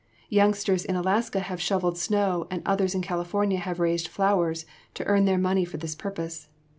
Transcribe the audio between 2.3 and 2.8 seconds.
and